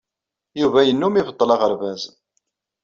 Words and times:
Yuba 0.61 0.79
yennum 0.87 1.15
ibeṭṭel 1.21 1.53
aɣerbaz. 1.55 2.01